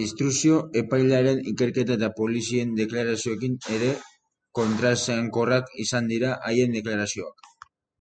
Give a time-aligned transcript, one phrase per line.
[0.00, 3.88] Instrukzio-epailearen ikerketa eta polizien deklarazioekin ere
[4.60, 7.52] kontraesankorrak izan dira haien deklarazioak.